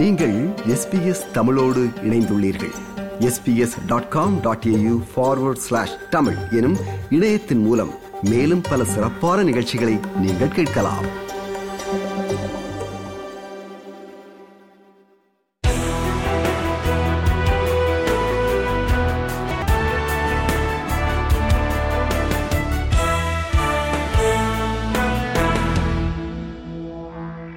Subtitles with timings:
[0.00, 2.72] நீங்கள் எஸ்பிஎஸ் தமிழோடு இணைந்துள்ளீர்கள்.
[3.18, 6.76] SBS dot com dot AU forward slash Tamil எனும்
[7.10, 7.90] இணையத்தின் மூலம்
[8.22, 11.04] மேலும் பல சிறப்பான நிகழ்ச்சிகளை நீங்கள் கேட்கலாம்.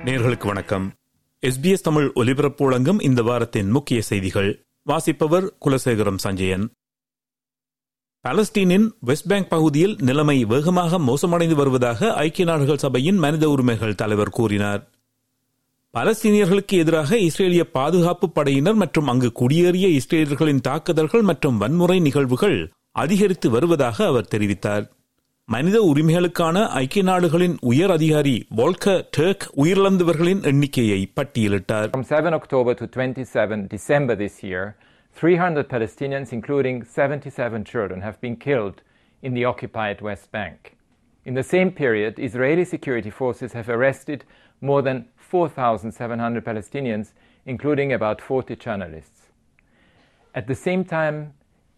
[0.05, 0.91] நேர்களுக்கு வணக்கம்.
[1.47, 4.65] எஸ்பிஎஸ் தமிழ் ஒலிபரப்பு வழங்கும் இந்த வாரத்தின் முக்கிய செய்திகள்.
[4.83, 6.69] வாசிப்பவர் குலசேகரம் சஞ்சயன்.
[8.27, 14.89] பாலஸ்தீனின் வெஸ்ட் பேங்க் பகுதியில் நிலைமை வேகமாக மோசமடைந்து வருவதாக ஐக்கிய நாடுகள் சபையின் மனித உரிமைகள் தலைவர் கூறினார்.
[15.93, 24.05] பாலஸ்தீனியர்களுக்கு எதிராக இஸ்ரேலிய பாதுகாப்பு படையினர் மற்றும் அங்கு குடியேறிய இஸ்ரேலியர்களின் தாக்குதல்கள் மற்றும் வன்முறை நிகழ்வுகள் அதிகரித்து வருவதாக
[24.05, 24.89] அவர் தெரிவித்தார்.
[25.48, 32.86] மனித உரிமைகளுக்கான ஐக்கிய நாடுகளின் உயர் அதிகாரி வால்கர் டர்க் உயிரிழந்தவர்களின் எண்ணிக்கையை பட்டியலிட்டார் From 7 October to
[32.86, 34.64] 27 December this year,
[35.16, 38.76] 300 Palestinians, including 77 children, have been killed
[39.22, 40.58] in the occupied West Bank.
[41.26, 44.20] In the same period, Israeli security forces have arrested
[44.62, 44.98] more than
[45.30, 47.08] 4,700 Palestinians,
[47.46, 49.18] including about 40 journalists.
[50.34, 51.18] At the same time,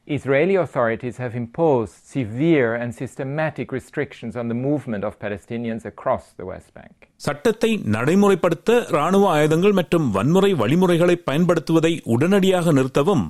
[0.08, 6.46] Israeli authorities have imposed severe and systematic restrictions on the movement of Palestinians across the
[6.46, 6.94] West Bank.
[7.18, 13.24] சட்டத்தை நடைமுறைப்படுத்த ராணுவ ஆயுதங்கள் மற்றும் வன்முறை வழிமுறைகளை பயன்படுத்துவதை உடனடியாக நிறுத்தவும்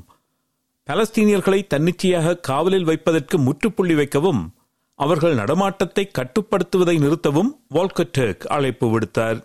[0.88, 4.42] பலஸ்தீனியர்களை தன்னிச்சையாக காவலில் வைப்பதற்கு முற்றுப்புள்ளி வைக்கவும்
[4.98, 9.38] அவர்கள் நடமாட்டத்தை கட்டுப்படுத்துவதை நிறுத்தவும் வால்கட்டர்க் அழைப்பு விடுத்தார்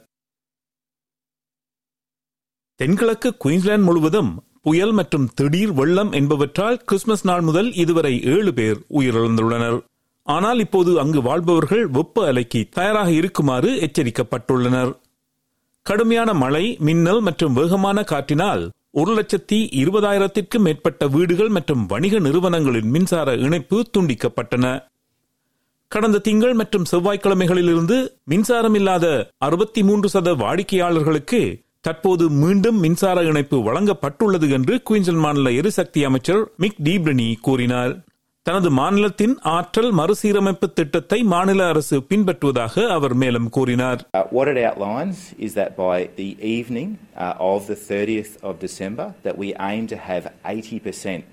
[2.80, 4.31] தென்கிழக்கு குயின்ஸ்லாந்து முழுவதும்
[4.66, 9.78] புயல் மற்றும் திடீர் வெள்ளம் என்பவற்றால் கிறிஸ்துமஸ் நாள் முதல் இதுவரை ஏழு பேர் உயிரிழந்துள்ளனர்.
[10.22, 14.92] ஆனால் இப்போது அங்கு வாழ்பவர்கள் வெப்ப அலைக்கு தயாராக இருக்குமாறு எச்சரிக்கப்பட்டுள்ளனர்.
[15.83, 23.34] கடுமையான மழை மின்னல் மற்றும் வேகமான காற்றினால் ஒரு லட்சத்தி இருபதாயிரத்திற்கும் மேற்பட்ட வீடுகள் மற்றும் வணிக நிறுவனங்களின் மின்சார
[23.34, 24.67] இணைப்பு துண்டிக்கப்பட்டன.
[25.89, 29.07] கடந்த திங்கள் மற்றும் செவ்வாய்க்கிழமைகளிலிருந்து மின்சாரம் இல்லாத
[29.39, 31.40] அறுபத்தி மூன்று சத வாடிக்கையாளர்களுக்கு
[31.86, 37.93] தற்போது மீண்டும் மின்சார இணைப்பு வழங்கப்பட்டுள்ளது என்று குயின்ஸ்லாந்து மாநில எரிசக்தி அமைச்சர் மிக் டீப்ரினி கூறினார்
[38.45, 45.20] தனது மாநிலத்தின் ஆற்றல் மறுசீரமைப்பு திட்டத்தை மாநில அரசு பின்பற்றுவதாக அவர் மேலும் கூறினார் Uh, what it outlines
[45.39, 49.98] is that by the evening uh, of the 30th of December, that we aim to
[50.09, 51.23] have 80%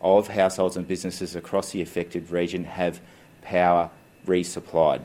[0.00, 2.96] of households and businesses across the affected region have
[3.52, 3.84] power
[4.24, 5.02] resupplied.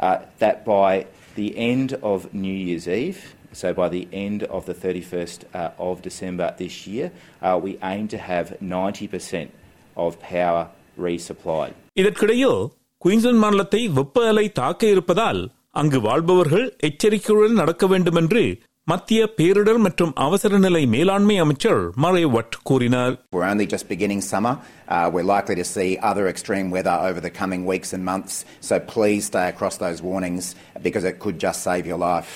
[0.00, 0.92] Uh, that by
[1.34, 3.20] the end of New Year's Eve,
[3.54, 7.06] so by the end of the 31st uh, of December this year,
[7.42, 9.48] uh, we aim to have 90%
[9.96, 10.62] of power
[10.98, 11.74] resupplied.
[11.96, 12.60] இதற்கிடையில்
[13.02, 15.42] Queensland மாநிலத்தை வெப்ப அலை தாக்க இருப்பதால்
[15.74, 18.42] அங்கு வாழ்பவர்கள் எச்சரிக்கையுடன் நடக்க வேண்டும் என்று
[18.86, 24.54] மத்திய பேரிடர் மற்றும் அவசர நிலை மேலாண்மை அமைச்சர் மறை வட் கூறினார் We're only just beginning summer.
[24.88, 28.34] Uh, we're likely to see other extreme weather over the coming weeks and months,
[28.68, 30.46] so please stay across those warnings
[30.82, 32.30] because it could just save your life.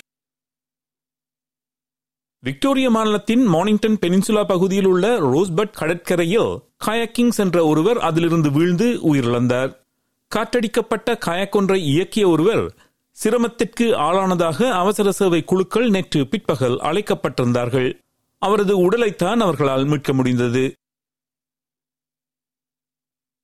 [2.42, 9.72] Victoria மாநிலத்தின் Mornington Peninsula பகுதியில் உள்ள rosebud கடற்கரையில் kayaking சென்ற ஒருவர் அதிலிருந்து வீழ்ந்து உயிரிழந்தார்.
[10.36, 12.76] காற்றடிக்கப்பட்ட காயக்கொன்றை இயக்கிய ஒருவர்
[13.12, 18.00] சிரமத்திற்கு ஆளானதாக அவசர சேவை குழுக்கள் நேற்று பிற்பகல் அழைக்கப்பட்டிருந்தார்கள்.
[18.38, 20.74] அவரது உடலைத்தான் அவர்களால் மீட்க முடிந்தது.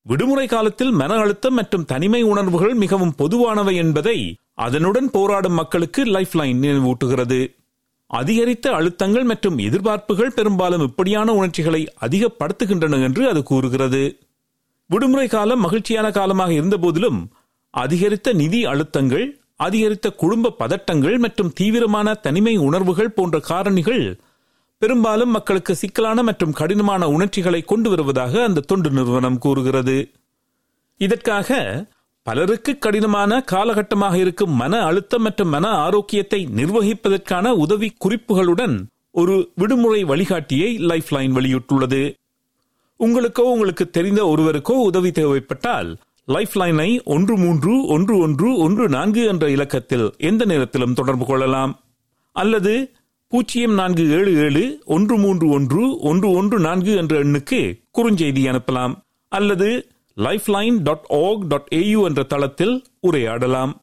[0.01, 6.61] விடுமுறை காலத்தில் மன அழுத்தம் மற்றும் தனிமை உணர்வுகள் மிகவும் பொதுவானவை என்பதை அதனுடன் போராடும் மக்களுக்கு லைஃப் லைன்
[6.61, 7.63] நினைவூட்டுகிறது.
[8.07, 14.03] அதிகரித்த அழுத்தங்கள் மற்றும் எதிர்பார்ப்புகள் பெரும்பாலும் இப்படியான உணர்ச்சிகளை அதிகப்படுத்துகின்றன என்று அது கூறுகிறது.
[14.89, 17.19] விடுமுறை காலம் மகிழ்ச்சியான காலமாக இருந்தபோதிலும்
[17.69, 24.05] அதிகரித்த நிதி அழுத்தங்கள் அதிகரித்த குடும்ப பதட்டங்கள் மற்றும் தீவிரமான தனிமை உணர்வுகள் போன்ற காரணிகள்
[24.77, 29.97] பெரும்பாலும் மக்களுக்கு சிக்கலான மற்றும் கடினமான உணர்ச்சிகளை கொண்டு வருவதாக அந்த தொண்டு நிறுவனம் கூறுகிறது.
[31.01, 31.49] இதற்காக
[32.27, 38.75] பலருக்கு கடினமான காலகட்டமாக இருக்கும் மன அழுத்தம் மற்றும் மன ஆரோக்கியத்தை நிர்வகிப்பதற்கான உதவி குறிப்புகளுடன்
[39.11, 42.01] ஒரு விடுமுறை வழிகாட்டியை லைஃப் லைன் வெளியிட்டுள்ளது.
[42.99, 45.89] உங்களுக்கோ உங்களுக்கு தெரிந்த ஒருவருக்கோ உதவி தேவைப்பட்டால்
[46.25, 51.73] லைஃப் லைனை ஒன்று மூன்று ஒன்று ஒன்று ஒன்று நான்கு என்ற இலக்கத்தில் எந்த நேரத்திலும் தொடர்பு கொள்ளலாம்.
[52.35, 52.73] அல்லது
[53.27, 57.59] பூஜ்ஜியம் நான்கு ஏழு ஏழு ஒன்று மூன்று ஒன்று ஒன்று ஒன்று நான்கு என்ற எண்ணுக்கு
[57.97, 58.95] குறுஞ்செய்தி அனுப்பலாம்.
[59.31, 59.69] அல்லது
[60.49, 63.73] lifeline dot org dot AU என்ற தளத்தில் உரையாடலாம்.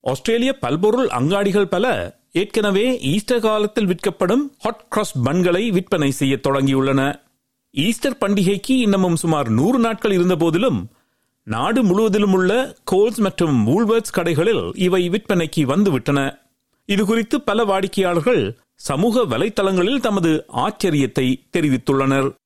[0.00, 1.86] ஆஸ்திரேலிய பல்பொருள் அங்காடிகள் பல
[2.32, 7.20] ஏற்கனவே ஈஸ்டர் காலத்தில் விற்கப்படும் ஹாட் கிராஸ் பன்களை விற்பனை செய்ய தொடங்கியுள்ளன.
[7.70, 10.90] ஈஸ்டர் பண்டிகைக்கு இன்னமும் சுமார் நூறு நாட்கள் இருந்த போதிலும்
[11.42, 16.38] நாடு முழுவதிலும் உள்ள கோல்ஸ் மற்றும் வூல்வர்ட்ஸ் கடைகளில் இவை விற்பனைக்கு வந்துவிட்டன.
[16.84, 21.26] இது குறித்து பல வாடிக்கையாளர்கள் சமூக வலைத்தளங்களில் தமது ஆச்சரியத்தை
[21.56, 22.40] தெரிவித்துள்ளனர்.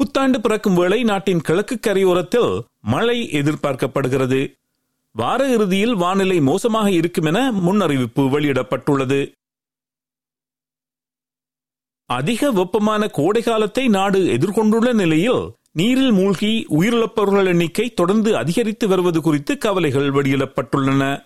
[0.00, 4.54] புத்தாண்டு பிறக்கும் வேளை நாட்டின் கிழக்கு கரையோரத்தில் மழை எதிர்பார்க்கப்படுகிறது.
[5.12, 9.32] வார இறுதியில் வானிலை மோசமாக இருக்கும் என முன்னறிவிப்பு வெளியிடப்பட்டுள்ளது.
[12.04, 15.42] அதிக வெப்பமான கோடைகாலத்தை நாடு எதிர்கொண்டுள்ள நிலையில்
[15.72, 21.22] நீரில் மூழ்கி உயிரிழப்பவர்கள் எண்ணிக்கை தொடர்ந்து அதிகரித்து வருவது குறித்து கவலைகள் வெளியிடப்பட்டுள்ளன.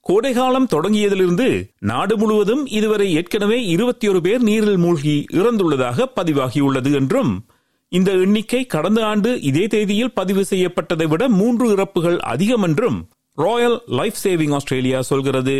[0.00, 7.46] கோடைகாலம் தொடங்கியதிலிருந்து நாடு முழுவதும் இதுவரை ஏற்கனவே இருபத்தி ஒரு பேர் நீரில் மூழ்கி இறந்துள்ளதாக பதிவாகியுள்ளது என்றும்
[7.96, 14.18] இந்த எண்ணிக்கை கடந்த ஆண்டு இதே தேதியில் பதிவு செய்யப்பட்டதை விட மூன்று இறப்புகள் அதிகம் என்றும் ராயல் லைஃப்
[14.22, 15.54] சேவிங் ஆஸ்திரேலியா சொல்கிறது.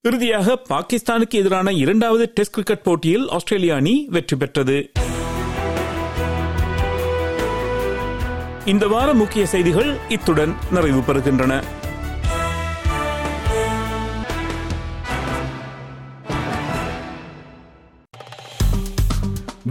[0.00, 4.78] இறுதியாக பாகிஸ்தானுக்கு எதிரான இரண்டாவது டெஸ்ட் கிரிக்கெட் போட்டியில் ஆஸ்திரேலிய அணி வெற்றி பெற்றது.
[8.64, 11.81] இந்த வார முக்கிய செய்திகள் இத்துடன் நிறைவு பெறுகின்றன.